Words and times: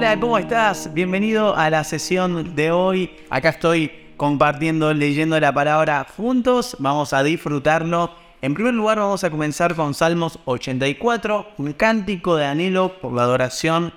Hola, 0.00 0.18
¿cómo 0.18 0.38
estás? 0.38 0.94
Bienvenido 0.94 1.54
a 1.54 1.68
la 1.68 1.84
sesión 1.84 2.56
de 2.56 2.72
hoy. 2.72 3.10
Acá 3.28 3.50
estoy 3.50 3.92
compartiendo, 4.16 4.94
leyendo 4.94 5.38
la 5.38 5.52
palabra 5.52 6.06
juntos. 6.16 6.74
Vamos 6.78 7.12
a 7.12 7.22
disfrutarlo. 7.22 8.10
En 8.40 8.54
primer 8.54 8.72
lugar 8.72 8.96
vamos 8.96 9.24
a 9.24 9.30
comenzar 9.30 9.76
con 9.76 9.92
Salmos 9.92 10.38
84, 10.46 11.48
un 11.58 11.74
cántico 11.74 12.36
de 12.36 12.46
anhelo 12.46 12.98
por 12.98 13.12
la 13.12 13.24
adoración 13.24 13.92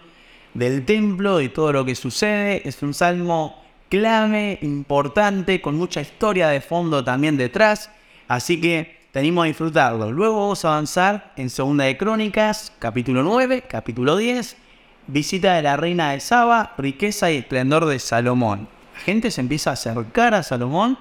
del 0.53 0.83
templo 0.83 1.39
y 1.39 1.47
todo 1.47 1.71
lo 1.71 1.85
que 1.85 1.95
sucede. 1.95 2.67
Es 2.67 2.83
un 2.83 2.93
salmo 2.93 3.63
clave, 3.87 4.59
importante, 4.61 5.61
con 5.61 5.77
mucha 5.77 6.01
historia 6.01 6.49
de 6.49 6.59
fondo 6.59 7.01
también 7.01 7.37
detrás. 7.37 7.89
Así 8.27 8.59
que 8.59 9.07
tenemos 9.13 9.45
a 9.45 9.47
disfrutarlo. 9.47 10.11
Luego 10.11 10.41
vamos 10.41 10.65
a 10.65 10.73
avanzar 10.73 11.31
en 11.37 11.49
Segunda 11.49 11.85
de 11.85 11.95
Crónicas, 11.95 12.73
capítulo 12.77 13.23
9, 13.23 13.63
capítulo 13.69 14.17
10, 14.17 14.57
visita 15.07 15.55
de 15.55 15.61
la 15.61 15.77
reina 15.77 16.11
de 16.11 16.19
Saba, 16.19 16.73
riqueza 16.77 17.31
y 17.31 17.37
esplendor 17.37 17.85
de 17.85 17.99
Salomón. 17.99 18.67
La 18.93 18.99
gente 19.01 19.31
se 19.31 19.41
empieza 19.41 19.71
a 19.71 19.73
acercar 19.73 20.33
a 20.33 20.43
Salomón 20.43 20.97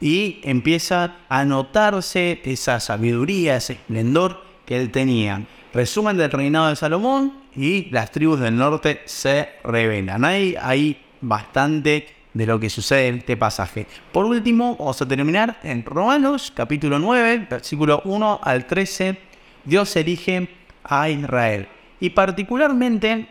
y 0.00 0.40
empieza 0.42 1.16
a 1.28 1.44
notarse 1.44 2.40
esa 2.44 2.80
sabiduría, 2.80 3.56
ese 3.56 3.74
esplendor 3.74 4.42
que 4.66 4.76
él 4.76 4.90
tenía. 4.90 5.42
Resumen 5.72 6.16
del 6.16 6.30
reinado 6.30 6.68
de 6.68 6.76
Salomón 6.76 7.34
y 7.56 7.90
las 7.90 8.10
tribus 8.10 8.40
del 8.40 8.56
norte 8.56 9.02
se 9.04 9.48
revelan. 9.64 10.24
Hay, 10.24 10.56
hay 10.60 11.00
bastante 11.20 12.08
de 12.32 12.46
lo 12.46 12.58
que 12.58 12.68
sucede 12.68 13.08
en 13.08 13.14
este 13.16 13.36
pasaje. 13.36 13.86
Por 14.12 14.24
último, 14.24 14.76
vamos 14.76 15.00
a 15.00 15.06
terminar 15.06 15.58
en 15.62 15.84
Romanos 15.84 16.52
capítulo 16.54 16.98
9, 16.98 17.46
versículo 17.48 18.02
1 18.04 18.40
al 18.42 18.66
13. 18.66 19.16
Dios 19.64 19.94
elige 19.96 20.48
a 20.82 21.08
Israel. 21.08 21.68
Y 22.00 22.10
particularmente 22.10 23.28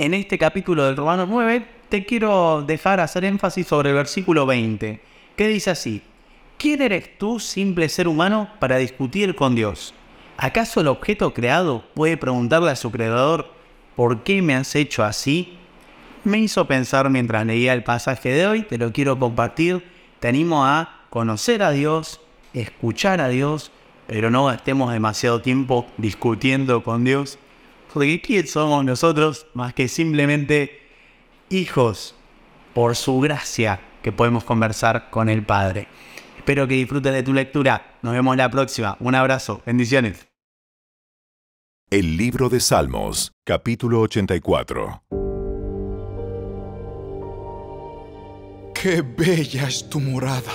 en 0.00 0.14
este 0.14 0.38
capítulo 0.38 0.86
del 0.86 0.96
Romanos 0.96 1.28
9, 1.28 1.62
te 1.90 2.06
quiero 2.06 2.62
dejar 2.66 3.00
hacer 3.00 3.22
énfasis 3.26 3.66
sobre 3.66 3.90
el 3.90 3.96
versículo 3.96 4.46
20, 4.46 4.98
que 5.36 5.46
dice 5.46 5.68
así, 5.68 6.00
¿quién 6.56 6.80
eres 6.80 7.18
tú, 7.18 7.38
simple 7.38 7.86
ser 7.90 8.08
humano, 8.08 8.48
para 8.60 8.78
discutir 8.78 9.34
con 9.34 9.54
Dios? 9.54 9.92
¿Acaso 10.38 10.80
el 10.80 10.88
objeto 10.88 11.34
creado 11.34 11.84
puede 11.92 12.16
preguntarle 12.16 12.70
a 12.70 12.76
su 12.76 12.90
creador, 12.90 13.52
¿por 13.94 14.22
qué 14.22 14.40
me 14.40 14.54
has 14.54 14.74
hecho 14.74 15.04
así? 15.04 15.58
me 16.24 16.38
hizo 16.38 16.66
pensar 16.66 17.10
mientras 17.10 17.44
leía 17.44 17.74
el 17.74 17.84
pasaje 17.84 18.30
de 18.30 18.46
hoy, 18.46 18.62
te 18.62 18.78
lo 18.78 18.92
quiero 18.92 19.18
compartir, 19.18 19.84
te 20.18 20.28
animo 20.28 20.64
a 20.64 21.00
conocer 21.10 21.62
a 21.62 21.72
Dios, 21.72 22.22
escuchar 22.54 23.20
a 23.20 23.28
Dios, 23.28 23.70
pero 24.06 24.30
no 24.30 24.46
gastemos 24.46 24.92
demasiado 24.92 25.42
tiempo 25.42 25.86
discutiendo 25.98 26.82
con 26.82 27.04
Dios, 27.04 27.38
porque 27.92 28.20
¿quién 28.20 28.46
somos 28.46 28.84
nosotros 28.84 29.46
más 29.54 29.74
que 29.74 29.88
simplemente 29.88 30.80
hijos 31.48 32.14
por 32.74 32.94
su 32.94 33.18
gracia 33.20 33.80
que 34.02 34.12
podemos 34.12 34.44
conversar 34.44 35.10
con 35.10 35.28
el 35.28 35.44
Padre? 35.44 35.88
Espero 36.36 36.66
que 36.66 36.74
disfrutes 36.74 37.12
de 37.12 37.22
tu 37.22 37.32
lectura. 37.32 37.98
Nos 38.02 38.12
vemos 38.12 38.36
la 38.36 38.50
próxima. 38.50 38.96
Un 39.00 39.14
abrazo. 39.14 39.62
Bendiciones. 39.66 40.28
El 41.90 42.16
libro 42.16 42.48
de 42.48 42.60
Salmos, 42.60 43.32
capítulo 43.44 44.00
84. 44.00 45.02
Qué 48.74 49.02
bella 49.02 49.68
es 49.68 49.90
tu 49.90 50.00
morada, 50.00 50.52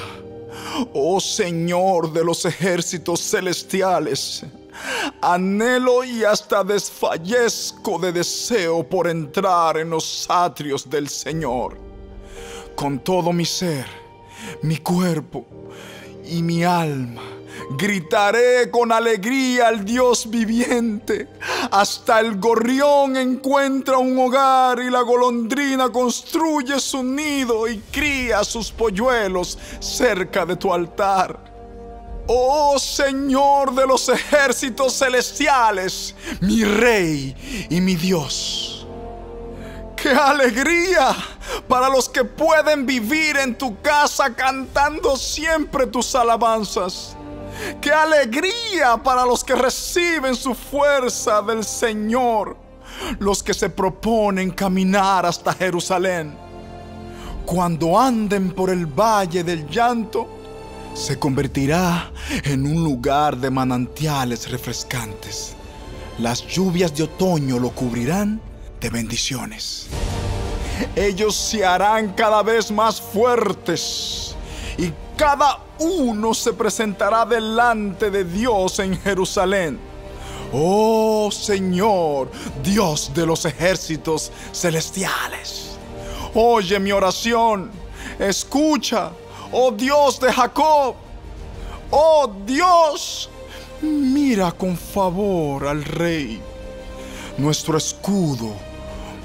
oh 0.93 1.19
Señor 1.19 2.11
de 2.13 2.23
los 2.23 2.45
ejércitos 2.45 3.21
celestiales. 3.21 4.45
Anhelo 5.21 6.03
y 6.03 6.23
hasta 6.23 6.63
desfallezco 6.63 7.99
de 7.99 8.11
deseo 8.11 8.87
por 8.87 9.07
entrar 9.07 9.77
en 9.77 9.89
los 9.89 10.25
atrios 10.29 10.89
del 10.89 11.09
Señor. 11.09 11.77
Con 12.75 12.99
todo 12.99 13.31
mi 13.31 13.45
ser, 13.45 13.85
mi 14.61 14.77
cuerpo 14.77 15.45
y 16.25 16.41
mi 16.41 16.63
alma 16.63 17.21
Gritaré 17.71 18.69
con 18.69 18.91
alegría 18.91 19.69
al 19.69 19.83
Dios 19.83 20.29
viviente. 20.29 21.27
Hasta 21.71 22.19
el 22.19 22.39
gorrión 22.39 23.17
encuentra 23.17 23.97
un 23.97 24.17
hogar 24.19 24.79
y 24.79 24.89
la 24.89 25.01
golondrina 25.01 25.89
construye 25.89 26.79
su 26.79 27.03
nido 27.03 27.67
y 27.67 27.79
cría 27.91 28.43
sus 28.43 28.71
polluelos 28.71 29.57
cerca 29.79 30.45
de 30.45 30.55
tu 30.55 30.71
altar. 30.73 31.44
Oh 32.27 32.79
Señor 32.79 33.75
de 33.75 33.85
los 33.85 34.09
ejércitos 34.09 34.97
celestiales, 34.97 36.15
mi 36.41 36.63
Rey 36.63 37.67
y 37.69 37.79
mi 37.81 37.95
Dios. 37.95 38.87
¡Qué 39.95 40.09
alegría 40.09 41.15
para 41.67 41.89
los 41.89 42.09
que 42.09 42.23
pueden 42.23 42.85
vivir 42.85 43.37
en 43.37 43.55
tu 43.55 43.79
casa 43.81 44.33
cantando 44.33 45.15
siempre 45.17 45.85
tus 45.87 46.15
alabanzas! 46.15 47.15
¡Qué 47.79 47.91
alegría 47.91 48.97
para 49.01 49.25
los 49.25 49.43
que 49.43 49.55
reciben 49.55 50.35
su 50.35 50.53
fuerza 50.53 51.41
del 51.41 51.63
Señor! 51.63 52.57
Los 53.19 53.43
que 53.43 53.53
se 53.53 53.69
proponen 53.69 54.51
caminar 54.51 55.25
hasta 55.25 55.53
Jerusalén. 55.53 56.35
Cuando 57.45 57.99
anden 57.99 58.51
por 58.51 58.69
el 58.69 58.85
valle 58.85 59.43
del 59.43 59.67
llanto, 59.69 60.34
se 60.95 61.19
convertirá 61.19 62.09
en 62.45 62.65
un 62.65 62.83
lugar 62.83 63.37
de 63.37 63.51
manantiales 63.51 64.49
refrescantes. 64.49 65.53
Las 66.19 66.47
lluvias 66.47 66.95
de 66.95 67.03
otoño 67.03 67.59
lo 67.59 67.71
cubrirán 67.71 68.39
de 68.79 68.89
bendiciones. 68.89 69.87
Ellos 70.95 71.35
se 71.35 71.65
harán 71.65 72.13
cada 72.13 72.41
vez 72.43 72.71
más 72.71 73.01
fuertes 73.01 74.35
y 74.77 74.91
cada 75.17 75.59
uno 75.79 76.33
se 76.33 76.53
presentará 76.53 77.25
delante 77.25 78.09
de 78.09 78.23
Dios 78.23 78.79
en 78.79 78.97
Jerusalén. 78.97 79.77
Oh 80.53 81.29
Señor, 81.29 82.31
Dios 82.63 83.11
de 83.13 83.25
los 83.25 83.43
ejércitos 83.43 84.31
celestiales. 84.53 85.77
Oye 86.33 86.79
mi 86.79 86.93
oración, 86.93 87.69
escucha, 88.17 89.11
oh 89.57 89.71
Dios 89.71 90.19
de 90.19 90.31
Jacob. 90.31 90.95
Oh 91.91 92.31
Dios, 92.45 93.29
mira 93.81 94.51
con 94.51 94.75
favor 94.75 95.67
al 95.67 95.83
rey. 95.83 96.41
Nuestro 97.37 97.77
escudo 97.77 98.53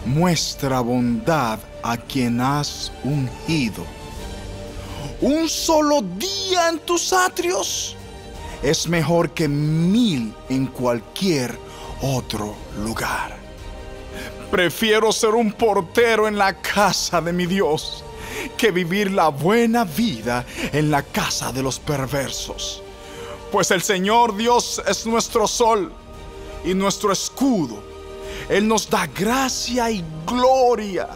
muestra 0.05 0.81
bondad 0.81 1.59
a 1.83 1.97
quien 1.97 2.41
has 2.41 2.93
ungido 3.05 3.85
un 5.21 5.49
solo 5.51 6.01
día 6.01 6.71
en 6.71 6.79
tus 6.79 7.13
atrios 7.13 7.95
es 8.63 8.89
mejor 8.89 9.31
que 9.31 9.49
mil 9.49 10.35
en 10.49 10.67
cualquier 10.67 11.59
otro 12.01 12.55
lugar. 12.83 13.37
Prefiero 14.51 15.13
ser 15.13 15.35
un 15.35 15.53
portero 15.53 16.27
en 16.27 16.39
la 16.39 16.55
casa 16.55 17.21
de 17.21 17.35
mi 17.35 17.45
Dios 17.45 18.03
que 18.56 18.71
vivir 18.71 19.11
la 19.11 19.28
buena 19.28 19.84
vida 19.84 20.45
en 20.73 20.91
la 20.91 21.03
casa 21.03 21.53
de 21.53 21.62
los 21.62 21.78
perversos. 21.78 22.83
Pues 23.51 23.71
el 23.71 23.83
Señor 23.83 24.37
Dios 24.37 24.81
es 24.87 25.06
nuestro 25.06 25.49
sol 25.49 25.93
y 26.65 26.75
nuestro 26.75 27.12
escudo. 27.12 27.83
Él 28.49 28.67
nos 28.67 28.89
da 28.89 29.06
gracia 29.06 29.91
y 29.91 30.05
gloria. 30.27 31.09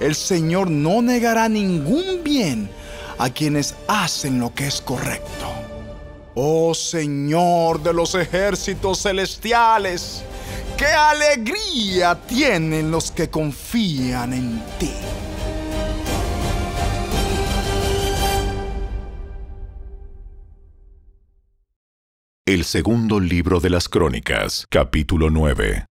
El 0.00 0.14
Señor 0.14 0.70
no 0.70 1.02
negará 1.02 1.48
ningún 1.48 2.22
bien 2.22 2.70
a 3.18 3.30
quienes 3.30 3.74
hacen 3.88 4.40
lo 4.40 4.52
que 4.54 4.66
es 4.66 4.80
correcto. 4.80 5.46
Oh 6.34 6.74
Señor 6.74 7.82
de 7.82 7.94
los 7.94 8.14
ejércitos 8.14 9.02
celestiales, 9.02 10.22
qué 10.76 10.86
alegría 10.86 12.14
tienen 12.26 12.90
los 12.90 13.10
que 13.10 13.30
confían 13.30 14.34
en 14.34 14.62
ti. 14.78 14.92
El 22.48 22.62
segundo 22.62 23.18
libro 23.18 23.58
de 23.58 23.70
las 23.70 23.88
Crónicas, 23.88 24.68
capítulo 24.70 25.30
9. 25.30 25.86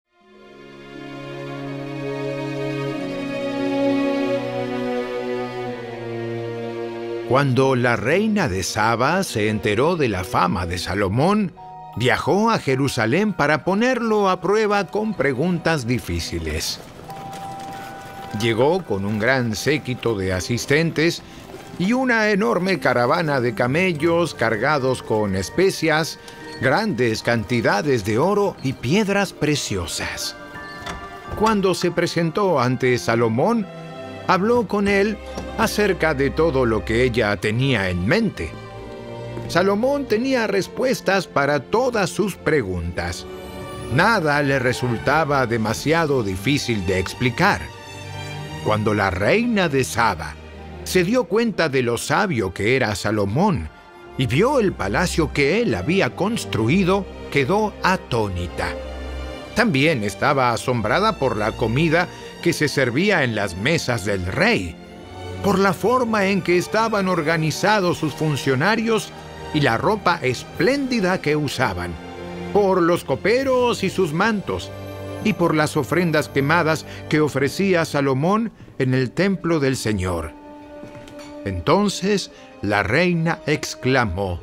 Cuando 7.28 7.76
la 7.76 7.98
reina 7.98 8.48
de 8.48 8.64
Saba 8.64 9.24
se 9.24 9.50
enteró 9.50 9.98
de 9.98 10.08
la 10.08 10.24
fama 10.24 10.66
de 10.66 10.78
Salomón, 10.78 11.52
viajó 11.98 12.50
a 12.50 12.58
Jerusalén 12.58 13.34
para 13.34 13.66
ponerlo 13.66 14.30
a 14.30 14.40
prueba 14.40 14.88
con 14.88 15.14
preguntas 15.14 15.86
difíciles. 15.86 16.80
Llegó 18.40 18.86
con 18.86 19.04
un 19.04 19.20
gran 19.20 19.58
séquito 19.58 20.18
de 20.18 20.32
asistentes 20.32 21.22
y 21.80 21.92
una 21.92 22.30
enorme 22.30 22.80
caravana 22.80 23.42
de 23.42 23.54
camellos 23.54 24.34
cargados 24.34 25.04
con 25.04 25.36
especias, 25.36 26.18
grandes 26.62 27.22
cantidades 27.22 28.06
de 28.06 28.18
oro 28.18 28.56
y 28.64 28.74
piedras 28.74 29.34
preciosas. 29.34 30.36
Cuando 31.40 31.74
se 31.74 31.92
presentó 31.92 32.60
ante 32.60 32.98
Salomón, 32.98 33.68
habló 34.28 34.68
con 34.68 34.88
él 34.88 35.18
acerca 35.58 36.14
de 36.14 36.30
todo 36.30 36.66
lo 36.66 36.86
que 36.86 37.04
ella 37.04 37.36
tenía 37.38 37.90
en 37.90 38.06
mente. 38.06 38.52
Salomón 39.50 40.06
tenía 40.06 40.48
respuestas 40.48 41.28
para 41.28 41.60
todas 41.60 42.10
sus 42.10 42.36
preguntas. 42.36 43.26
Nada 43.94 44.42
le 44.42 44.58
resultaba 44.58 45.46
demasiado 45.46 46.24
difícil 46.24 46.86
de 46.86 47.00
explicar. 47.00 47.62
Cuando 48.64 48.94
la 48.94 49.12
reina 49.12 49.70
de 49.70 49.84
Saba 49.84 50.34
se 50.84 51.04
dio 51.04 51.26
cuenta 51.26 51.70
de 51.70 51.84
lo 51.84 51.98
sabio 51.98 52.54
que 52.54 52.76
era 52.76 52.96
Salomón 52.96 53.70
y 54.18 54.28
vio 54.28 54.60
el 54.60 54.72
palacio 54.72 55.34
que 55.34 55.62
él 55.62 55.76
había 55.76 56.16
construido, 56.16 57.06
quedó 57.32 57.74
atónita. 57.84 58.70
También 59.56 60.04
estaba 60.04 60.52
asombrada 60.52 61.18
por 61.18 61.38
la 61.38 61.52
comida 61.54 62.08
que 62.42 62.54
se 62.54 62.68
servía 62.68 63.24
en 63.24 63.36
las 63.36 63.56
mesas 63.58 64.06
del 64.06 64.26
rey, 64.26 64.76
por 65.44 65.60
la 65.60 65.74
forma 65.74 66.28
en 66.28 66.42
que 66.42 66.58
estaban 66.58 67.08
organizados 67.08 67.98
sus 67.98 68.14
funcionarios 68.14 69.12
y 69.54 69.62
la 69.62 69.78
ropa 69.78 70.20
espléndida 70.22 71.22
que 71.22 71.36
usaban, 71.36 71.94
por 72.52 72.82
los 72.82 73.04
coperos 73.04 73.84
y 73.84 73.90
sus 73.90 74.14
mantos, 74.14 74.72
y 75.24 75.34
por 75.34 75.56
las 75.56 75.76
ofrendas 75.76 76.30
quemadas 76.30 76.86
que 77.10 77.20
ofrecía 77.20 77.84
Salomón 77.86 78.52
en 78.78 78.94
el 78.94 79.12
templo 79.12 79.60
del 79.60 79.76
Señor. 79.76 80.32
Entonces 81.46 82.32
la 82.66 82.84
reina 82.84 83.40
exclamó, 83.46 84.40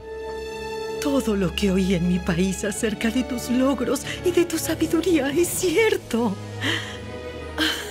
Todo 1.00 1.34
lo 1.36 1.54
que 1.54 1.72
oí 1.72 1.94
en 1.94 2.08
mi 2.08 2.18
país 2.18 2.64
acerca 2.64 3.10
de 3.10 3.24
tus 3.24 3.50
logros 3.50 4.02
y 4.24 4.30
de 4.30 4.44
tu 4.44 4.56
sabiduría 4.58 5.30
es 5.30 5.48
cierto. 5.48 6.34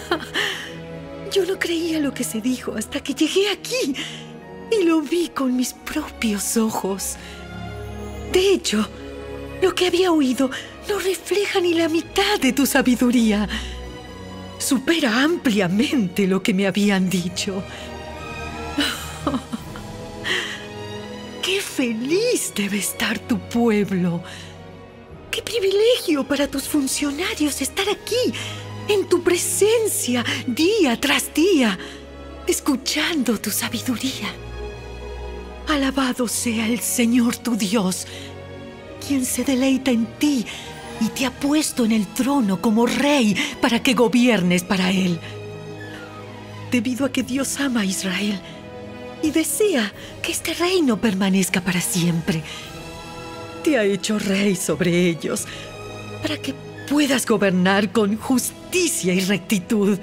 Yo 1.31 1.45
no 1.45 1.59
creía 1.59 1.99
lo 1.99 2.13
que 2.13 2.23
se 2.23 2.41
dijo 2.41 2.75
hasta 2.75 3.01
que 3.01 3.13
llegué 3.13 3.49
aquí 3.49 3.93
y 4.71 4.83
lo 4.85 5.01
vi 5.01 5.29
con 5.29 5.55
mis 5.55 5.73
propios 5.73 6.55
ojos. 6.57 7.17
De 8.31 8.53
hecho, 8.53 8.87
lo 9.61 9.75
que 9.75 9.87
había 9.87 10.11
oído 10.11 10.49
no 10.89 10.99
refleja 10.99 11.59
ni 11.59 11.73
la 11.73 11.89
mitad 11.89 12.39
de 12.41 12.53
tu 12.53 12.65
sabiduría. 12.65 13.47
Supera 14.57 15.23
ampliamente 15.23 16.27
lo 16.27 16.41
que 16.41 16.53
me 16.53 16.67
habían 16.67 17.09
dicho. 17.09 17.63
Feliz 21.81 22.53
debe 22.55 22.77
estar 22.77 23.17
tu 23.17 23.39
pueblo! 23.39 24.21
¡Qué 25.31 25.41
privilegio 25.41 26.23
para 26.23 26.45
tus 26.47 26.65
funcionarios 26.67 27.59
estar 27.59 27.89
aquí, 27.89 28.31
en 28.87 29.09
tu 29.09 29.23
presencia, 29.23 30.23
día 30.45 31.01
tras 31.01 31.33
día, 31.33 31.79
escuchando 32.45 33.39
tu 33.39 33.49
sabiduría! 33.49 34.29
Alabado 35.67 36.27
sea 36.27 36.67
el 36.67 36.81
Señor 36.81 37.37
tu 37.37 37.55
Dios, 37.55 38.05
quien 39.03 39.25
se 39.25 39.43
deleita 39.43 39.89
en 39.89 40.05
ti 40.19 40.45
y 40.99 41.07
te 41.07 41.25
ha 41.25 41.31
puesto 41.31 41.83
en 41.83 41.93
el 41.93 42.05
trono 42.13 42.61
como 42.61 42.85
rey 42.85 43.35
para 43.59 43.81
que 43.81 43.95
gobiernes 43.95 44.63
para 44.63 44.91
él. 44.91 45.19
Debido 46.69 47.07
a 47.07 47.11
que 47.11 47.23
Dios 47.23 47.59
ama 47.59 47.81
a 47.81 47.85
Israel, 47.85 48.39
y 49.21 49.31
desea 49.31 49.91
que 50.21 50.31
este 50.31 50.53
reino 50.53 50.97
permanezca 50.97 51.61
para 51.61 51.81
siempre. 51.81 52.43
Te 53.63 53.77
ha 53.77 53.83
hecho 53.83 54.17
rey 54.19 54.55
sobre 54.55 55.07
ellos 55.07 55.45
para 56.21 56.37
que 56.37 56.53
puedas 56.89 57.25
gobernar 57.25 57.91
con 57.91 58.17
justicia 58.17 59.13
y 59.13 59.21
rectitud. 59.21 59.99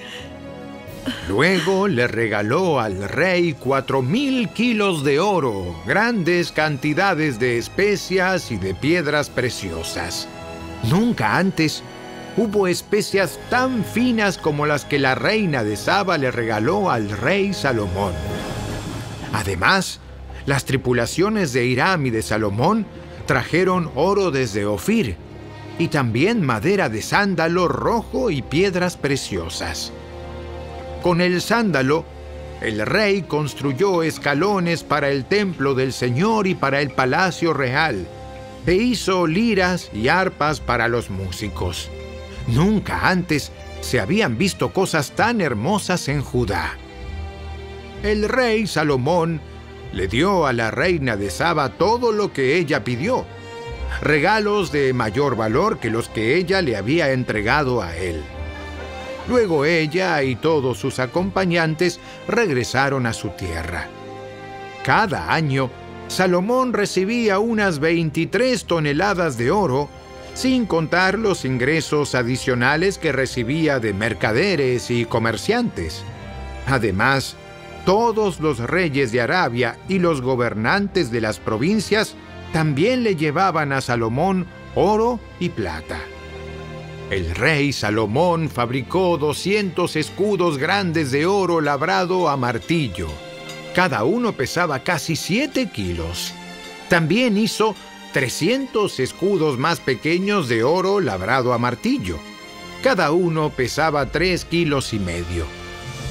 Luego 1.29 1.89
le 1.89 2.07
regaló 2.07 2.81
al 2.81 3.09
rey 3.09 3.55
cuatro 3.55 4.03
mil 4.03 4.49
kilos 4.51 5.05
de 5.05 5.21
oro, 5.21 5.75
grandes 5.87 6.53
cantidades 6.53 7.39
de 7.39 7.59
especias 7.59 8.51
y 8.51 8.57
de 8.57 8.75
piedras 8.75 9.31
preciosas. 9.31 10.29
Nunca 10.85 11.37
antes 11.37 11.83
hubo 12.37 12.69
especias 12.69 13.39
tan 13.51 13.85
finas 13.85 14.39
como 14.39 14.67
las 14.67 14.85
que 14.85 14.99
la 14.99 15.15
reina 15.15 15.65
de 15.65 15.77
Saba 15.77 16.19
le 16.19 16.31
regaló 16.31 16.91
al 16.91 17.11
rey 17.11 17.53
Salomón. 17.53 18.13
Además, 19.33 20.01
las 20.47 20.65
tripulaciones 20.65 21.53
de 21.53 21.67
Hiram 21.67 22.07
y 22.07 22.11
de 22.11 22.23
Salomón 22.23 22.87
trajeron 23.27 23.91
oro 23.95 24.31
desde 24.31 24.65
Ofir 24.65 25.17
y 25.79 25.89
también 25.89 26.45
madera 26.45 26.89
de 26.89 27.03
sándalo 27.03 27.69
rojo 27.69 28.31
y 28.31 28.43
piedras 28.43 28.97
preciosas. 28.97 29.93
Con 31.03 31.21
el 31.21 31.41
sándalo, 31.41 32.05
el 32.61 32.85
rey 32.85 33.23
construyó 33.23 34.03
escalones 34.03 34.83
para 34.83 35.11
el 35.11 35.25
templo 35.27 35.75
del 35.75 35.93
Señor 35.93 36.47
y 36.47 36.55
para 36.55 36.81
el 36.81 36.91
palacio 36.91 37.53
real, 37.53 38.09
e 38.67 38.75
hizo 38.75 39.27
liras 39.27 39.91
y 39.93 40.09
arpas 40.09 40.61
para 40.61 40.89
los 40.89 41.11
músicos. 41.11 41.91
Nunca 42.49 43.09
antes 43.09 43.53
se 43.81 44.01
habían 44.01 44.37
visto 44.39 44.73
cosas 44.73 45.13
tan 45.13 45.41
hermosas 45.41 46.09
en 46.09 46.23
Judá 46.23 46.77
el 48.03 48.29
rey 48.29 48.67
Salomón 48.67 49.41
le 49.93 50.07
dio 50.09 50.47
a 50.47 50.53
la 50.53 50.71
reina 50.71 51.17
de 51.17 51.31
Saba 51.31 51.71
todo 51.71 52.13
lo 52.13 52.33
que 52.33 52.57
ella 52.57 52.85
pidió, 52.85 53.25
regalos 54.01 54.71
de 54.71 54.93
mayor 54.93 55.37
valor 55.37 55.79
que 55.79 55.91
los 55.91 56.09
que 56.09 56.37
ella 56.37 56.63
le 56.63 56.77
había 56.77 57.13
entregado 57.13 57.83
a 57.83 57.97
él. 57.97 58.23
Luego 59.29 59.65
ella 59.65 60.23
y 60.23 60.37
todos 60.37 60.79
sus 60.79 60.99
acompañantes 60.99 62.01
regresaron 62.27 63.07
a 63.07 63.13
su 63.13 63.31
tierra. 63.31 63.89
Cada 64.85 65.33
año, 65.33 65.71
Salomón 66.09 66.73
recibía 66.73 67.39
unas 67.39 67.79
23 67.79 68.65
toneladas 68.65 69.37
de 69.37 69.51
oro, 69.51 69.89
sin 70.33 70.65
contar 70.67 71.19
los 71.19 71.45
ingresos 71.45 72.15
adicionales 72.15 72.97
que 72.97 73.13
recibía 73.13 73.81
de 73.81 73.93
mercaderes 73.93 74.91
y 74.91 75.05
comerciantes. 75.05 76.03
Además, 76.67 77.37
todos 77.85 78.41
los 78.41 78.59
reyes 78.59 79.13
de 79.13 79.21
Arabia 79.21 79.79
y 79.89 79.99
los 79.99 80.21
gobernantes 80.21 81.11
de 81.11 81.21
las 81.21 81.39
provincias 81.39 82.15
también 82.53 83.03
le 83.03 83.17
llevaban 83.17 83.73
a 83.73 83.81
Salomón 83.81 84.47
oro 84.75 85.21
y 85.41 85.49
plata. 85.49 86.01
El 87.11 87.35
rey 87.35 87.73
Salomón 87.73 88.51
fabricó 88.51 89.17
200 89.17 89.97
escudos 89.97 90.59
grandes 90.59 91.11
de 91.11 91.25
oro 91.25 91.61
labrado 91.61 92.29
a 92.29 92.37
martillo. 92.37 93.09
Cada 93.75 94.05
uno 94.05 94.33
pesaba 94.33 94.81
casi 94.81 95.17
7 95.17 95.71
kilos. 95.71 96.35
También 96.91 97.39
hizo 97.39 97.75
300 98.13 99.01
escudos 99.01 99.59
más 99.59 99.81
pequeños 99.81 100.49
de 100.49 100.65
oro 100.65 101.01
labrado 101.01 101.55
a 101.55 101.59
martillo. 101.59 102.19
Cada 102.83 103.11
uno 103.11 103.51
pesaba 103.51 104.07
3 104.07 104.45
kilos 104.45 104.93
y 104.93 104.99
medio. 104.99 105.47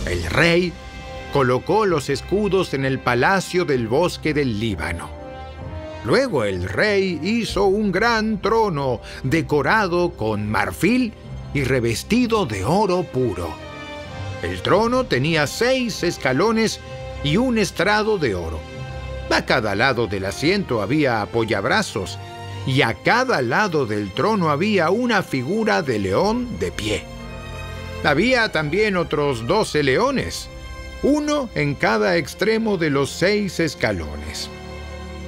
El 0.08 0.24
rey 0.26 0.74
colocó 1.34 1.86
los 1.86 2.10
escudos 2.10 2.74
en 2.74 2.86
el 2.86 3.00
palacio 3.00 3.66
del 3.66 3.88
bosque 3.88 4.34
del 4.34 4.60
Líbano. 4.60 5.10
Luego 6.06 6.46
el 6.46 6.70
rey 6.70 7.20
hizo 7.22 7.66
un 7.66 7.92
gran 7.92 8.42
trono 8.42 9.02
decorado 9.24 10.12
con 10.12 10.50
marfil 10.50 11.14
y 11.54 11.64
revestido 11.64 12.46
de 12.46 12.64
oro 12.64 13.04
puro. 13.04 13.50
El 14.42 14.62
trono 14.62 15.06
tenía 15.06 15.48
seis 15.48 16.04
escalones 16.04 16.80
y 17.24 17.38
un 17.38 17.58
estrado 17.58 18.18
de 18.18 18.36
oro. 18.36 18.60
A 19.30 19.46
cada 19.46 19.76
lado 19.76 20.08
del 20.08 20.26
asiento 20.26 20.82
había 20.82 21.22
apoyabrazos 21.22 22.18
y 22.66 22.82
a 22.82 22.94
cada 22.94 23.42
lado 23.42 23.86
del 23.86 24.14
trono 24.14 24.50
había 24.50 24.90
una 24.90 25.24
figura 25.24 25.82
de 25.82 26.00
león 26.00 26.58
de 26.60 26.72
pie. 26.72 27.04
Había 28.04 28.52
también 28.52 28.96
otros 28.96 29.46
doce 29.46 29.84
leones 29.84 30.50
uno 31.04 31.50
en 31.56 31.76
cada 31.76 32.18
extremo 32.18 32.78
de 32.78 32.90
los 32.90 33.10
seis 33.10 33.60
escalones. 33.60 34.50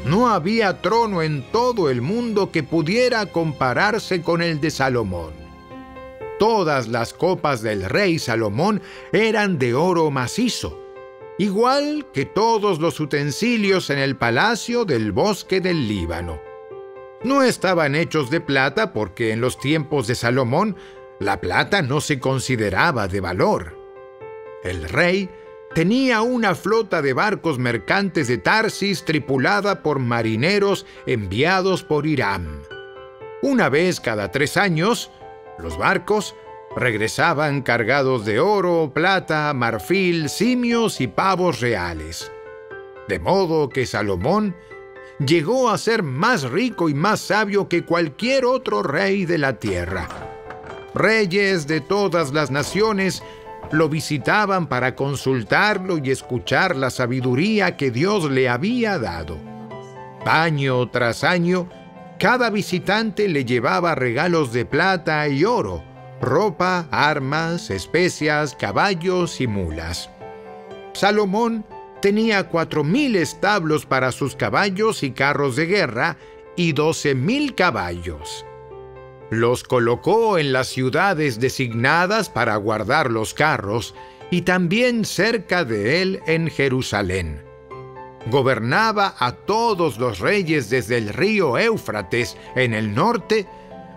No 0.05 0.29
había 0.29 0.81
trono 0.81 1.21
en 1.21 1.43
todo 1.51 1.89
el 1.89 2.01
mundo 2.01 2.51
que 2.51 2.63
pudiera 2.63 3.25
compararse 3.27 4.21
con 4.21 4.41
el 4.41 4.59
de 4.61 4.71
Salomón. 4.71 5.33
Todas 6.39 6.88
las 6.88 7.13
copas 7.13 7.61
del 7.61 7.83
rey 7.83 8.17
Salomón 8.17 8.81
eran 9.11 9.59
de 9.59 9.73
oro 9.73 10.09
macizo, 10.09 10.79
igual 11.38 12.07
que 12.13 12.25
todos 12.25 12.79
los 12.79 12.99
utensilios 12.99 13.89
en 13.89 13.99
el 13.99 14.15
palacio 14.15 14.85
del 14.85 15.11
bosque 15.11 15.59
del 15.59 15.88
Líbano. 15.88 16.41
No 17.23 17.43
estaban 17.43 17.95
hechos 17.95 18.29
de 18.29 18.39
plata 18.39 18.93
porque 18.93 19.31
en 19.31 19.41
los 19.41 19.59
tiempos 19.59 20.07
de 20.07 20.15
Salomón 20.15 20.77
la 21.19 21.41
plata 21.41 21.81
no 21.81 21.99
se 21.99 22.17
consideraba 22.19 23.09
de 23.09 23.19
valor. 23.19 23.77
El 24.63 24.88
rey 24.88 25.29
tenía 25.73 26.21
una 26.21 26.55
flota 26.55 27.01
de 27.01 27.13
barcos 27.13 27.59
mercantes 27.59 28.27
de 28.27 28.38
Tarsis 28.38 29.05
tripulada 29.05 29.83
por 29.83 29.99
marineros 29.99 30.85
enviados 31.05 31.83
por 31.83 32.05
Hiram. 32.05 32.61
Una 33.41 33.69
vez 33.69 33.99
cada 33.99 34.31
tres 34.31 34.57
años, 34.57 35.11
los 35.57 35.77
barcos 35.77 36.35
Regresaban 36.75 37.63
cargados 37.63 38.25
de 38.25 38.39
oro, 38.39 38.91
plata, 38.93 39.51
marfil, 39.53 40.29
simios 40.29 41.01
y 41.01 41.07
pavos 41.07 41.61
reales. 41.61 42.31
De 43.07 43.19
modo 43.19 43.69
que 43.69 43.88
Salomón 43.88 44.55
llegó 45.17 45.69
a 45.69 45.79
ser 45.79 46.03
más 46.03 46.43
rico 46.43 46.88
y 46.88 46.93
más 46.93 47.21
sabio 47.21 47.67
que 47.67 47.83
cualquier 47.83 48.45
otro 48.45 48.83
rey 48.83 49.25
de 49.25 49.39
la 49.39 49.57
tierra. 49.57 50.07
Reyes 50.93 51.65
de 51.65 51.81
todas 51.81 52.33
las 52.33 52.51
naciones 52.51 53.23
lo 53.71 53.89
visitaban 53.89 54.67
para 54.67 54.95
consultarlo 54.95 55.97
y 55.97 56.11
escuchar 56.11 56.75
la 56.75 56.89
sabiduría 56.89 57.77
que 57.77 57.91
Dios 57.91 58.29
le 58.29 58.49
había 58.49 58.97
dado. 58.97 59.37
Año 60.25 60.89
tras 60.89 61.23
año, 61.23 61.69
cada 62.19 62.49
visitante 62.49 63.27
le 63.27 63.45
llevaba 63.45 63.95
regalos 63.95 64.51
de 64.51 64.65
plata 64.65 65.27
y 65.27 65.45
oro, 65.45 65.83
ropa, 66.21 66.87
armas, 66.91 67.69
especias, 67.69 68.55
caballos 68.55 69.39
y 69.39 69.47
mulas. 69.47 70.09
Salomón 70.93 71.65
tenía 72.01 72.49
cuatro 72.49 72.83
mil 72.83 73.15
establos 73.15 73.85
para 73.85 74.11
sus 74.11 74.35
caballos 74.35 75.03
y 75.03 75.11
carros 75.11 75.55
de 75.55 75.65
guerra 75.67 76.17
y 76.55 76.73
doce 76.73 77.15
mil 77.15 77.55
caballos. 77.55 78.45
Los 79.29 79.63
colocó 79.63 80.38
en 80.38 80.51
las 80.51 80.67
ciudades 80.67 81.39
designadas 81.39 82.29
para 82.29 82.55
guardar 82.55 83.12
los 83.12 83.33
carros 83.33 83.93
y 84.31 84.41
también 84.41 85.05
cerca 85.05 85.65
de 85.65 86.01
él 86.01 86.19
en 86.25 86.50
Jerusalén. 86.50 87.43
Gobernaba 88.29 89.15
a 89.17 89.31
todos 89.31 89.98
los 89.98 90.19
reyes 90.19 90.69
desde 90.69 90.98
el 90.98 91.09
río 91.09 91.57
Éufrates 91.57 92.38
en 92.55 92.74
el 92.74 92.93
norte 92.93 93.48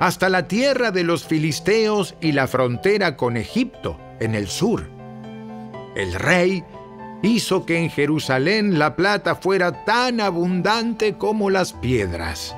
hasta 0.01 0.29
la 0.29 0.49
tierra 0.49 0.91
de 0.91 1.05
los 1.05 1.25
filisteos 1.25 2.15
y 2.21 2.33
la 2.33 2.47
frontera 2.47 3.17
con 3.17 3.37
Egipto 3.37 3.99
en 4.21 4.35
el 4.35 4.49
sur. 4.49 4.89
El 5.95 6.15
rey 6.15 6.65
hizo 7.23 7.65
que 7.67 7.79
en 7.79 7.91
Jerusalén 7.91 8.79
la 8.79 8.97
plata 8.97 9.35
fuera 9.35 9.85
tan 9.85 10.21
abundante 10.21 11.15
como 11.15 11.51
las 11.51 11.73
piedras. 11.73 12.55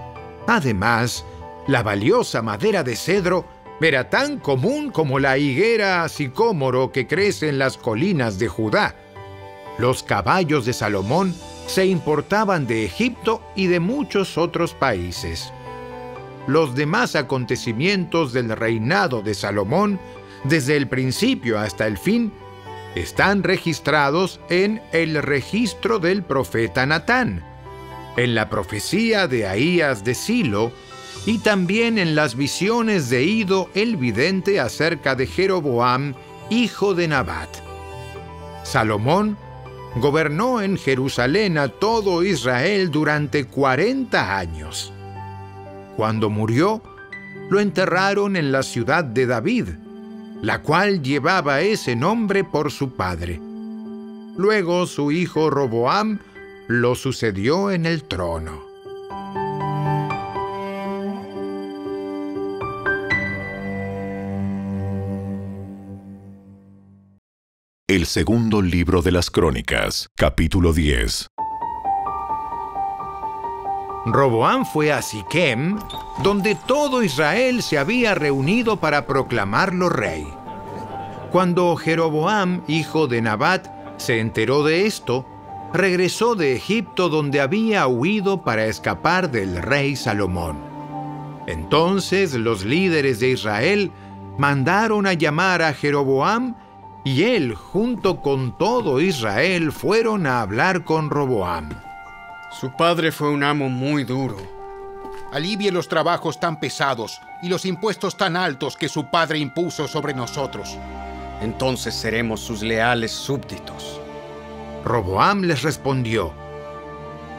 Además, 0.46 1.24
la 1.66 1.82
valiosa 1.82 2.42
madera 2.42 2.82
de 2.82 2.96
cedro 2.96 3.46
era 3.80 4.08
tan 4.08 4.38
común 4.38 4.90
como 4.90 5.18
la 5.18 5.36
higuera 5.36 6.08
sicómoro 6.08 6.90
que 6.90 7.06
crece 7.06 7.48
en 7.48 7.58
las 7.58 7.76
colinas 7.76 8.38
de 8.38 8.48
Judá. 8.48 8.94
Los 9.78 10.02
caballos 10.02 10.64
de 10.64 10.72
Salomón 10.72 11.34
se 11.66 11.84
importaban 11.84 12.66
de 12.66 12.84
Egipto 12.84 13.42
y 13.54 13.66
de 13.66 13.80
muchos 13.80 14.38
otros 14.38 14.72
países. 14.72 15.52
Los 16.46 16.74
demás 16.74 17.14
acontecimientos 17.16 18.32
del 18.32 18.50
reinado 18.50 19.22
de 19.22 19.34
Salomón, 19.34 19.98
desde 20.44 20.76
el 20.76 20.88
principio 20.88 21.58
hasta 21.58 21.86
el 21.86 21.98
fin, 21.98 22.32
están 22.94 23.42
registrados 23.42 24.40
en 24.48 24.80
el 24.92 25.20
registro 25.22 25.98
del 25.98 26.22
profeta 26.22 26.86
Natán, 26.86 27.44
en 28.16 28.34
la 28.34 28.48
profecía 28.48 29.26
de 29.26 29.46
Ahías 29.46 30.04
de 30.04 30.14
Silo 30.14 30.72
y 31.26 31.38
también 31.38 31.98
en 31.98 32.14
las 32.14 32.36
visiones 32.36 33.08
de 33.08 33.24
Ido 33.24 33.70
el 33.74 33.96
vidente 33.96 34.60
acerca 34.60 35.14
de 35.14 35.26
Jeroboam, 35.26 36.14
hijo 36.50 36.94
de 36.94 37.08
Nabat. 37.08 37.48
Salomón 38.62 39.36
gobernó 39.96 40.60
en 40.60 40.76
Jerusalén 40.76 41.56
a 41.56 41.68
todo 41.68 42.22
Israel 42.24 42.90
durante 42.90 43.44
40 43.44 44.36
años. 44.36 44.92
Cuando 45.96 46.28
murió, 46.28 46.82
lo 47.50 47.60
enterraron 47.60 48.36
en 48.36 48.52
la 48.52 48.62
ciudad 48.62 49.04
de 49.04 49.26
David, 49.26 49.68
la 50.42 50.60
cual 50.62 51.02
llevaba 51.02 51.60
ese 51.60 51.96
nombre 51.96 52.44
por 52.44 52.70
su 52.70 52.94
padre. 52.94 53.40
Luego 54.36 54.86
su 54.86 55.12
hijo 55.12 55.48
Roboam 55.48 56.18
lo 56.66 56.94
sucedió 56.94 57.70
en 57.70 57.86
el 57.86 58.02
trono. 58.02 58.63
El 67.86 68.06
segundo 68.06 68.62
libro 68.62 69.02
de 69.02 69.12
las 69.12 69.30
Crónicas, 69.30 70.08
capítulo 70.16 70.72
10. 70.72 71.28
Roboam 74.06 74.64
fue 74.64 74.90
a 74.90 75.02
Siquem, 75.02 75.78
donde 76.22 76.56
todo 76.66 77.02
Israel 77.02 77.62
se 77.62 77.76
había 77.76 78.14
reunido 78.14 78.78
para 78.78 79.06
proclamarlo 79.06 79.90
rey. 79.90 80.26
Cuando 81.30 81.76
Jeroboam, 81.76 82.62
hijo 82.68 83.06
de 83.06 83.20
Nabat, 83.20 83.68
se 83.98 84.18
enteró 84.18 84.64
de 84.64 84.86
esto, 84.86 85.26
regresó 85.74 86.36
de 86.36 86.56
Egipto 86.56 87.10
donde 87.10 87.42
había 87.42 87.86
huido 87.86 88.44
para 88.44 88.64
escapar 88.64 89.30
del 89.30 89.60
rey 89.60 89.94
Salomón. 89.94 90.56
Entonces 91.46 92.32
los 92.32 92.64
líderes 92.64 93.20
de 93.20 93.28
Israel 93.28 93.92
mandaron 94.38 95.06
a 95.06 95.12
llamar 95.12 95.60
a 95.60 95.74
Jeroboam 95.74 96.54
y 97.04 97.24
él 97.24 97.54
junto 97.54 98.22
con 98.22 98.56
todo 98.56 99.00
Israel 99.00 99.72
fueron 99.72 100.26
a 100.26 100.40
hablar 100.40 100.84
con 100.84 101.10
Roboam. 101.10 101.68
Su 102.50 102.72
padre 102.72 103.12
fue 103.12 103.28
un 103.28 103.44
amo 103.44 103.68
muy 103.68 104.04
duro. 104.04 104.36
Alivie 105.30 105.70
los 105.70 105.88
trabajos 105.88 106.40
tan 106.40 106.58
pesados 106.58 107.20
y 107.42 107.48
los 107.48 107.66
impuestos 107.66 108.16
tan 108.16 108.36
altos 108.36 108.76
que 108.76 108.88
su 108.88 109.10
padre 109.10 109.38
impuso 109.38 109.86
sobre 109.86 110.14
nosotros. 110.14 110.78
Entonces 111.42 111.94
seremos 111.94 112.40
sus 112.40 112.62
leales 112.62 113.12
súbditos. 113.12 114.00
Roboam 114.84 115.42
les 115.42 115.62
respondió, 115.62 116.32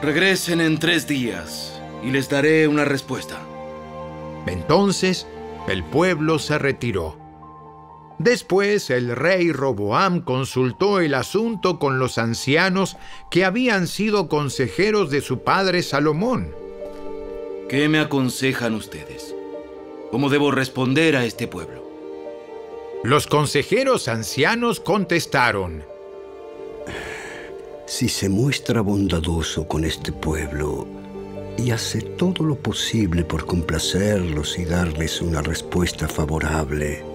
Regresen 0.01 0.61
en 0.61 0.77
tres 0.77 1.07
días 1.07 1.81
y 2.03 2.11
les 2.11 2.29
daré 2.29 2.67
una 2.67 2.85
respuesta. 2.85 3.39
Entonces 4.45 5.25
el 5.67 5.83
pueblo 5.83 6.37
se 6.37 6.59
retiró. 6.59 7.24
Después 8.17 8.89
el 8.89 9.15
rey 9.15 9.51
Roboam 9.51 10.21
consultó 10.21 11.01
el 11.01 11.13
asunto 11.13 11.79
con 11.79 11.99
los 11.99 12.17
ancianos 12.17 12.95
que 13.29 13.43
habían 13.43 13.87
sido 13.87 14.29
consejeros 14.29 15.09
de 15.09 15.21
su 15.21 15.43
padre 15.43 15.83
Salomón. 15.83 16.53
¿Qué 17.67 17.89
me 17.89 17.99
aconsejan 17.99 18.73
ustedes? 18.73 19.35
¿Cómo 20.11 20.29
debo 20.29 20.51
responder 20.51 21.17
a 21.17 21.25
este 21.25 21.47
pueblo? 21.47 21.83
Los 23.03 23.27
consejeros 23.27 24.07
ancianos 24.07 24.79
contestaron, 24.79 25.83
Si 27.85 28.09
se 28.09 28.29
muestra 28.29 28.81
bondadoso 28.81 29.67
con 29.67 29.85
este 29.85 30.11
pueblo 30.11 30.87
y 31.57 31.71
hace 31.71 32.01
todo 32.01 32.43
lo 32.43 32.55
posible 32.55 33.23
por 33.23 33.45
complacerlos 33.45 34.57
y 34.57 34.65
darles 34.65 35.21
una 35.21 35.41
respuesta 35.41 36.07
favorable, 36.07 37.14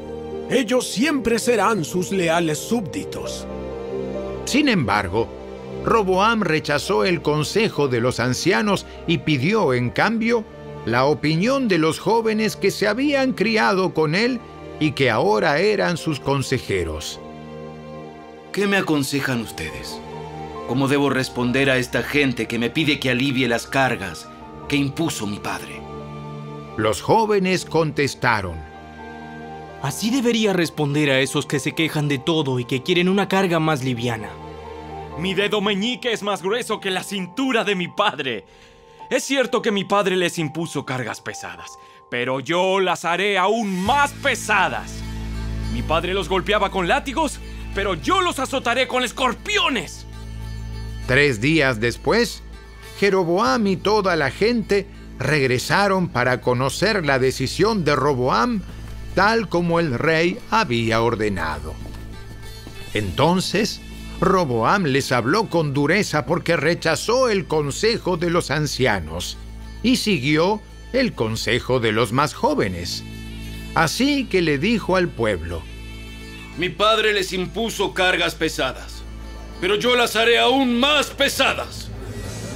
ellos 0.50 0.90
siempre 0.90 1.38
serán 1.38 1.84
sus 1.84 2.10
leales 2.10 2.58
súbditos. 2.58 3.46
Sin 4.44 4.68
embargo, 4.68 5.28
Roboam 5.84 6.42
rechazó 6.42 7.04
el 7.04 7.22
consejo 7.22 7.88
de 7.88 8.00
los 8.00 8.18
ancianos 8.20 8.84
y 9.06 9.18
pidió, 9.18 9.72
en 9.72 9.90
cambio, 9.90 10.44
la 10.86 11.04
opinión 11.04 11.68
de 11.68 11.78
los 11.78 12.00
jóvenes 12.00 12.56
que 12.56 12.70
se 12.70 12.88
habían 12.88 13.32
criado 13.32 13.94
con 13.94 14.14
él 14.14 14.40
y 14.80 14.92
que 14.92 15.10
ahora 15.10 15.58
eran 15.58 15.96
sus 15.96 16.18
consejeros. 16.18 17.20
¿Qué 18.52 18.66
me 18.66 18.78
aconsejan 18.78 19.42
ustedes? 19.42 20.00
¿Cómo 20.66 20.88
debo 20.88 21.10
responder 21.10 21.70
a 21.70 21.76
esta 21.76 22.02
gente 22.02 22.48
que 22.48 22.58
me 22.58 22.70
pide 22.70 22.98
que 22.98 23.10
alivie 23.10 23.46
las 23.46 23.66
cargas 23.66 24.28
que 24.68 24.76
impuso 24.76 25.26
mi 25.26 25.38
padre? 25.38 25.80
Los 26.76 27.02
jóvenes 27.02 27.64
contestaron, 27.64 28.69
Así 29.82 30.10
debería 30.10 30.52
responder 30.52 31.10
a 31.10 31.20
esos 31.20 31.46
que 31.46 31.58
se 31.58 31.72
quejan 31.72 32.06
de 32.06 32.18
todo 32.18 32.58
y 32.58 32.66
que 32.66 32.82
quieren 32.82 33.08
una 33.08 33.28
carga 33.28 33.58
más 33.60 33.82
liviana. 33.82 34.30
Mi 35.18 35.32
dedo 35.32 35.60
meñique 35.60 36.12
es 36.12 36.22
más 36.22 36.42
grueso 36.42 36.80
que 36.80 36.90
la 36.90 37.02
cintura 37.02 37.64
de 37.64 37.74
mi 37.74 37.88
padre. 37.88 38.44
Es 39.10 39.24
cierto 39.24 39.62
que 39.62 39.72
mi 39.72 39.84
padre 39.84 40.16
les 40.16 40.38
impuso 40.38 40.84
cargas 40.84 41.20
pesadas, 41.20 41.78
pero 42.10 42.40
yo 42.40 42.78
las 42.78 43.04
haré 43.04 43.38
aún 43.38 43.82
más 43.82 44.12
pesadas. 44.12 44.92
Mi 45.72 45.82
padre 45.82 46.12
los 46.12 46.28
golpeaba 46.28 46.70
con 46.70 46.86
látigos, 46.86 47.40
pero 47.74 47.94
yo 47.94 48.20
los 48.20 48.38
azotaré 48.38 48.86
con 48.86 49.02
escorpiones. 49.02 50.06
Tres 51.06 51.40
días 51.40 51.80
después, 51.80 52.42
Jeroboam 52.98 53.66
y 53.66 53.76
toda 53.76 54.14
la 54.14 54.30
gente 54.30 54.86
regresaron 55.18 56.08
para 56.08 56.40
conocer 56.40 57.04
la 57.04 57.18
decisión 57.18 57.84
de 57.84 57.96
Roboam 57.96 58.62
tal 59.20 59.50
como 59.50 59.80
el 59.80 59.98
rey 59.98 60.38
había 60.50 61.02
ordenado. 61.02 61.74
Entonces, 62.94 63.82
Roboam 64.18 64.84
les 64.84 65.12
habló 65.12 65.50
con 65.50 65.74
dureza 65.74 66.24
porque 66.24 66.56
rechazó 66.56 67.28
el 67.28 67.44
consejo 67.44 68.16
de 68.16 68.30
los 68.30 68.50
ancianos 68.50 69.36
y 69.82 69.96
siguió 69.96 70.62
el 70.94 71.12
consejo 71.12 71.80
de 71.80 71.92
los 71.92 72.12
más 72.12 72.32
jóvenes. 72.32 73.04
Así 73.74 74.24
que 74.24 74.40
le 74.40 74.56
dijo 74.56 74.96
al 74.96 75.10
pueblo, 75.10 75.60
Mi 76.56 76.70
padre 76.70 77.12
les 77.12 77.34
impuso 77.34 77.92
cargas 77.92 78.34
pesadas, 78.34 79.02
pero 79.60 79.74
yo 79.74 79.96
las 79.96 80.16
haré 80.16 80.38
aún 80.38 80.80
más 80.80 81.08
pesadas. 81.08 81.90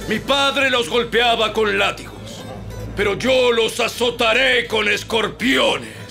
Mi 0.09 0.17
padre 0.17 0.71
los 0.71 0.89
golpeaba 0.89 1.53
con 1.53 1.77
látigos, 1.77 2.43
pero 2.97 3.13
yo 3.19 3.51
los 3.51 3.79
azotaré 3.79 4.65
con 4.65 4.89
escorpiones. 4.89 6.04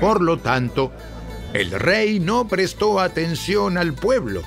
Por 0.00 0.22
lo 0.22 0.38
tanto, 0.38 0.92
el 1.52 1.70
rey 1.70 2.20
no 2.20 2.48
prestó 2.48 3.00
atención 3.00 3.78
al 3.78 3.94
pueblo. 3.94 4.42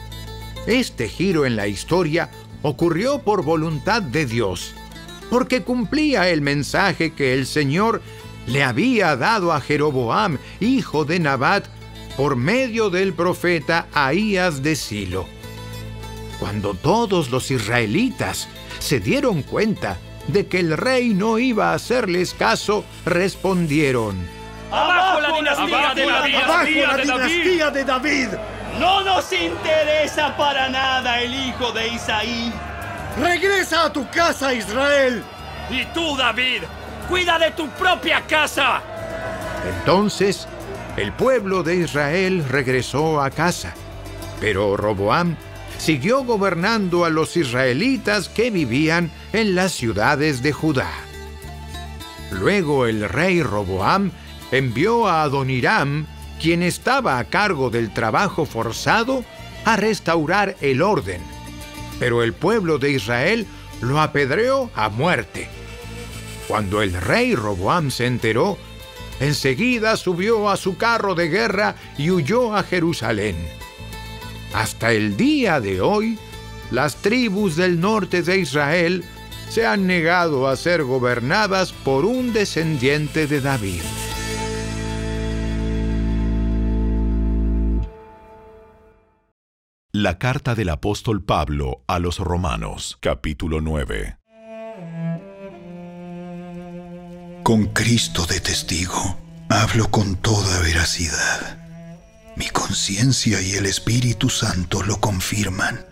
Este 0.66 1.08
giro 1.08 1.46
en 1.46 1.56
la 1.56 1.68
historia 1.68 2.30
ocurrió 2.62 3.20
por 3.20 3.44
voluntad 3.44 4.02
de 4.02 4.26
Dios, 4.26 4.74
porque 5.30 5.64
cumplía 5.64 6.30
el 6.30 6.42
mensaje 6.42 7.14
que 7.14 7.34
el 7.34 7.46
Señor 7.46 8.02
le 8.46 8.64
había 8.64 9.16
dado 9.16 9.54
a 9.54 9.62
Jeroboam, 9.62 10.38
hijo 10.60 11.06
de 11.06 11.20
Nabat, 11.20 11.66
por 12.18 12.36
medio 12.36 12.90
del 12.90 13.14
profeta 13.14 13.88
Ahías 13.94 14.64
de 14.64 14.76
Silo. 14.76 15.28
Cuando 16.40 16.74
todos 16.74 17.30
los 17.30 17.52
israelitas 17.52 18.48
se 18.80 19.00
dieron 19.00 19.44
cuenta 19.44 19.98
de 20.28 20.48
que 20.48 20.60
el 20.60 20.76
rey 20.76 21.14
no 21.14 21.40
iba 21.40 21.72
a 21.72 21.76
hacerles 21.76 22.34
caso, 22.34 22.84
respondieron, 23.06 24.16
¡Abajo 24.72 25.22
la 25.22 25.32
dinastía 25.32 25.94
de 25.94 26.06
David! 26.06 26.36
¡Abajo 26.36 26.66
la 26.66 26.98
dinastía 26.98 27.72
de 27.72 27.86
David! 27.86 28.28
No 28.80 29.02
nos 29.04 29.32
interesa 29.34 30.36
para 30.38 30.70
nada 30.70 31.22
el 31.22 31.34
hijo 31.34 31.72
de 31.72 31.88
Isaí. 31.88 32.54
¡Regresa 33.20 33.86
a 33.86 33.94
tu 33.94 34.08
casa, 34.10 34.54
Israel! 34.54 35.24
Y 35.70 35.86
tú, 35.94 36.16
David, 36.16 36.64
cuida 37.10 37.40
de 37.40 37.52
tu 37.52 37.68
propia 37.70 38.22
casa. 38.28 38.82
Entonces, 39.80 40.48
el 40.98 41.12
pueblo 41.14 41.64
de 41.64 41.78
Israel 41.78 42.46
regresó 42.48 43.22
a 43.22 43.30
casa, 43.32 43.74
pero 44.40 44.78
Roboam 44.78 45.36
siguió 45.78 46.24
gobernando 46.24 47.06
a 47.06 47.10
los 47.10 47.38
israelitas 47.38 48.30
que 48.30 48.52
vivían 48.52 49.12
en 49.34 49.56
las 49.56 49.72
ciudades 49.72 50.42
de 50.42 50.52
Judá. 50.52 50.90
Luego 52.32 52.86
el 52.86 53.08
rey 53.08 53.42
Roboam 53.42 54.12
envió 54.52 55.08
a 55.08 55.24
Adoniram, 55.24 56.06
quien 56.42 56.64
estaba 56.64 57.20
a 57.20 57.26
cargo 57.26 57.70
del 57.70 57.94
trabajo 57.94 58.46
forzado, 58.46 59.24
a 59.66 59.76
restaurar 59.76 60.56
el 60.62 60.82
orden. 60.82 61.22
Pero 62.00 62.24
el 62.24 62.34
pueblo 62.34 62.78
de 62.78 62.92
Israel 62.92 63.48
lo 63.82 64.00
apedreó 64.00 64.72
a 64.76 64.90
muerte. 64.90 65.50
Cuando 66.48 66.82
el 66.82 66.94
rey 66.94 67.36
Roboam 67.36 67.92
se 67.92 68.06
enteró, 68.06 68.58
enseguida 69.20 69.98
subió 69.98 70.50
a 70.50 70.58
su 70.58 70.78
carro 70.78 71.16
de 71.16 71.28
guerra 71.28 71.76
y 71.98 72.12
huyó 72.12 72.56
a 72.56 72.64
Jerusalén. 72.64 73.36
Hasta 74.54 74.92
el 74.92 75.18
día 75.18 75.60
de 75.60 75.82
hoy, 75.82 76.18
las 76.72 76.98
tribus 76.98 77.56
del 77.56 77.80
norte 77.80 78.22
de 78.22 78.40
Israel 78.40 79.04
se 79.50 79.66
han 79.66 79.88
negado 79.88 80.48
a 80.48 80.56
ser 80.56 80.84
gobernadas 80.84 81.72
por 81.72 82.06
un 82.06 82.34
descendiente 82.34 83.28
de 83.28 83.42
David. 83.42 83.82
La 90.00 90.20
carta 90.20 90.54
del 90.54 90.70
apóstol 90.70 91.24
Pablo 91.24 91.84
a 91.88 91.98
los 91.98 92.20
Romanos, 92.20 93.00
capítulo 93.02 93.62
9. 93.62 94.20
Con 97.42 97.66
Cristo 97.74 98.28
de 98.28 98.40
testigo, 98.40 99.18
hablo 99.50 99.90
con 99.90 100.16
toda 100.18 100.60
veracidad. 100.60 101.58
Mi 102.36 102.48
conciencia 102.50 103.42
y 103.42 103.54
el 103.54 103.66
Espíritu 103.66 104.30
Santo 104.30 104.84
lo 104.84 105.02
confirman. 105.02 105.84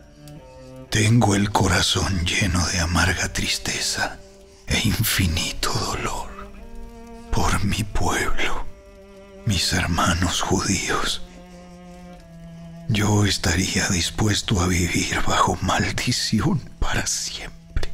Tengo 0.91 1.33
el 1.33 1.49
corazón 1.49 2.27
lleno 2.27 2.63
de 2.67 2.81
amarga 2.81 3.33
tristeza 3.33 4.19
e 4.67 4.77
infinito 4.87 5.73
dolor 5.73 6.29
por 7.31 7.65
mi 7.65 7.83
pueblo, 7.83 8.67
mis 9.47 9.73
hermanos 9.73 10.41
judíos. 10.41 11.24
Yo 12.95 13.25
estaría 13.25 13.89
dispuesto 13.89 14.61
a 14.61 14.67
vivir 14.67 15.21
bajo 15.27 15.57
maldición 15.61 16.61
para 16.79 17.05
siempre, 17.05 17.91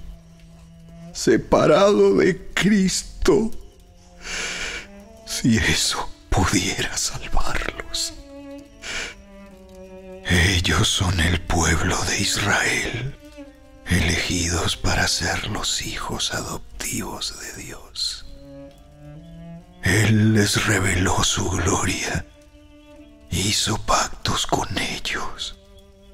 separado 1.12 2.18
de 2.18 2.50
Cristo, 2.54 3.50
si 5.26 5.58
eso 5.58 6.08
pudiera 6.30 6.96
salvarlos. 6.96 8.14
Ellos 10.28 10.88
son 10.88 11.20
el 11.20 11.42
pueblo 11.42 11.98
de 12.04 12.20
Israel, 12.20 13.16
elegidos 13.88 14.78
para 14.78 15.08
ser 15.08 15.48
los 15.48 15.82
hijos 15.82 16.32
adoptivos 16.32 17.40
de 17.40 17.64
Dios. 17.64 18.28
Él 19.82 20.36
les 20.36 20.64
reveló 20.68 21.24
su 21.24 21.50
gloria, 21.50 22.24
hizo 23.32 23.80
con 24.49 24.77
ellos 24.77 25.57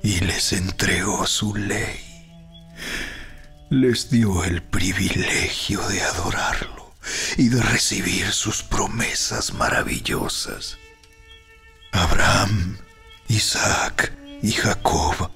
y 0.02 0.20
les 0.22 0.54
entregó 0.54 1.28
su 1.28 1.56
ley. 1.56 2.00
Les 3.70 4.10
dio 4.10 4.44
el 4.44 4.64
privilegio 4.64 5.82
de 5.90 6.02
adorarlo 6.02 6.94
y 7.38 7.50
de 7.50 7.62
recibir 7.62 8.32
sus 8.32 8.64
promesas 8.64 9.54
maravillosas. 9.54 10.78
Abraham, 11.92 12.78
Isaac 13.28 14.14
y 14.42 14.54
Jacob 14.54 15.30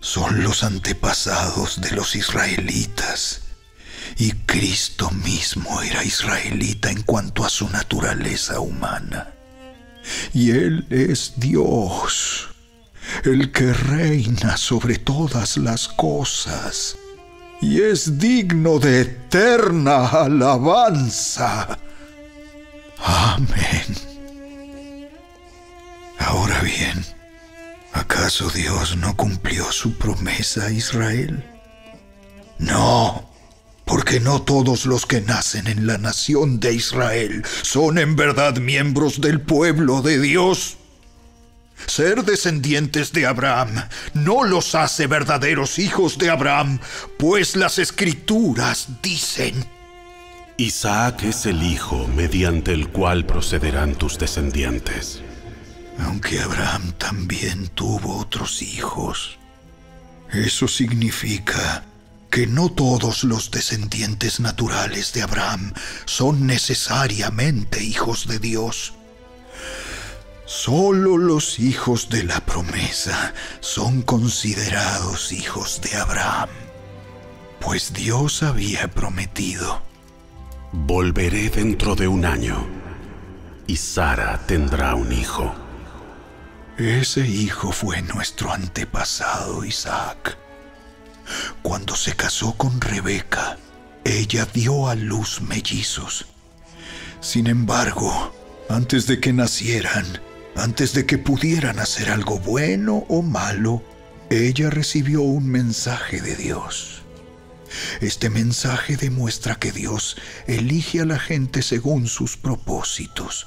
son 0.00 0.42
los 0.42 0.64
antepasados 0.64 1.80
de 1.80 1.90
los 1.90 2.16
israelitas. 2.16 3.42
Y 4.16 4.32
Cristo 4.32 5.10
mismo 5.10 5.82
era 5.82 6.04
israelita 6.04 6.90
en 6.90 7.02
cuanto 7.02 7.44
a 7.44 7.50
su 7.50 7.68
naturaleza 7.68 8.60
humana. 8.60 9.33
Y 10.32 10.50
Él 10.50 10.86
es 10.90 11.34
Dios, 11.36 12.48
el 13.24 13.52
que 13.52 13.72
reina 13.72 14.56
sobre 14.56 14.98
todas 14.98 15.56
las 15.56 15.88
cosas. 15.88 16.96
Y 17.60 17.80
es 17.80 18.18
digno 18.18 18.78
de 18.78 19.02
eterna 19.02 20.06
alabanza. 20.06 21.78
Amén. 22.98 23.96
Ahora 26.18 26.60
bien, 26.60 27.04
¿acaso 27.92 28.48
Dios 28.50 28.96
no 28.96 29.16
cumplió 29.16 29.70
su 29.72 29.96
promesa 29.96 30.66
a 30.66 30.70
Israel? 30.70 31.44
No, 32.58 33.33
porque 33.84 34.20
no 34.20 34.42
todos 34.42 34.86
los 34.86 35.06
que 35.06 35.20
nacen 35.20 35.66
en 35.66 35.86
la 35.86 35.98
nación 35.98 36.60
de 36.60 36.74
Israel 36.74 37.44
son 37.62 37.98
en 37.98 38.16
verdad 38.16 38.56
miembros 38.56 39.20
del 39.20 39.40
pueblo 39.40 40.02
de 40.02 40.20
Dios. 40.20 40.76
Ser 41.86 42.24
descendientes 42.24 43.12
de 43.12 43.26
Abraham 43.26 43.88
no 44.14 44.44
los 44.44 44.74
hace 44.74 45.06
verdaderos 45.06 45.78
hijos 45.78 46.16
de 46.18 46.30
Abraham, 46.30 46.78
pues 47.18 47.56
las 47.56 47.78
escrituras 47.78 48.88
dicen, 49.02 49.66
Isaac 50.56 51.24
es 51.24 51.46
el 51.46 51.62
hijo 51.62 52.06
mediante 52.14 52.72
el 52.72 52.88
cual 52.88 53.26
procederán 53.26 53.96
tus 53.96 54.18
descendientes. 54.18 55.20
aunque 55.98 56.40
Abraham 56.40 56.92
también 56.98 57.68
tuvo 57.68 58.18
otros 58.18 58.62
hijos. 58.62 59.38
Eso 60.32 60.66
significa 60.66 61.84
que 62.34 62.48
no 62.48 62.68
todos 62.68 63.22
los 63.22 63.52
descendientes 63.52 64.40
naturales 64.40 65.12
de 65.12 65.22
Abraham 65.22 65.72
son 66.04 66.48
necesariamente 66.48 67.84
hijos 67.84 68.26
de 68.26 68.40
Dios. 68.40 68.94
Solo 70.44 71.16
los 71.16 71.60
hijos 71.60 72.08
de 72.08 72.24
la 72.24 72.40
promesa 72.40 73.34
son 73.60 74.02
considerados 74.02 75.30
hijos 75.30 75.80
de 75.80 75.96
Abraham, 75.96 76.48
pues 77.60 77.92
Dios 77.92 78.42
había 78.42 78.88
prometido. 78.88 79.80
Volveré 80.72 81.50
dentro 81.50 81.94
de 81.94 82.08
un 82.08 82.24
año 82.24 82.66
y 83.68 83.76
Sara 83.76 84.44
tendrá 84.44 84.96
un 84.96 85.12
hijo. 85.12 85.54
Ese 86.78 87.28
hijo 87.28 87.70
fue 87.70 88.02
nuestro 88.02 88.52
antepasado 88.52 89.64
Isaac. 89.64 90.43
Cuando 91.62 91.96
se 91.96 92.14
casó 92.14 92.54
con 92.56 92.80
Rebeca, 92.80 93.58
ella 94.04 94.46
dio 94.52 94.88
a 94.88 94.94
luz 94.94 95.40
mellizos. 95.40 96.26
Sin 97.20 97.46
embargo, 97.46 98.34
antes 98.68 99.06
de 99.06 99.20
que 99.20 99.32
nacieran, 99.32 100.20
antes 100.56 100.92
de 100.92 101.06
que 101.06 101.18
pudieran 101.18 101.78
hacer 101.78 102.10
algo 102.10 102.38
bueno 102.38 103.04
o 103.08 103.22
malo, 103.22 103.82
ella 104.30 104.70
recibió 104.70 105.22
un 105.22 105.48
mensaje 105.48 106.20
de 106.20 106.36
Dios. 106.36 107.02
Este 108.00 108.30
mensaje 108.30 108.96
demuestra 108.96 109.56
que 109.56 109.72
Dios 109.72 110.16
elige 110.46 111.00
a 111.00 111.04
la 111.04 111.18
gente 111.18 111.62
según 111.62 112.06
sus 112.06 112.36
propósitos, 112.36 113.46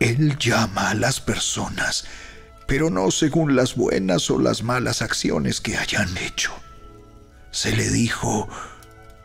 Él 0.00 0.38
llama 0.38 0.90
a 0.90 0.94
las 0.94 1.20
personas, 1.20 2.04
pero 2.72 2.88
no 2.88 3.10
según 3.10 3.54
las 3.54 3.76
buenas 3.76 4.30
o 4.30 4.38
las 4.38 4.62
malas 4.62 5.02
acciones 5.02 5.60
que 5.60 5.76
hayan 5.76 6.08
hecho. 6.16 6.52
Se 7.50 7.76
le 7.76 7.90
dijo, 7.90 8.48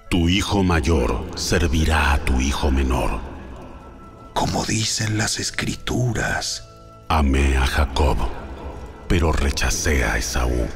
Tu 0.09 0.27
hijo 0.27 0.63
mayor 0.63 1.23
servirá 1.37 2.11
a 2.11 2.25
tu 2.25 2.41
hijo 2.41 2.71
menor. 2.71 3.21
como 4.33 4.65
dicen 4.65 5.17
las 5.17 5.39
escrituras, 5.39 6.67
Amé 7.07 7.55
a 7.55 7.65
Jacob, 7.65 8.17
pero 9.07 9.31
rechacé 9.31 10.03
a 10.03 10.17
Esaú. 10.17 10.67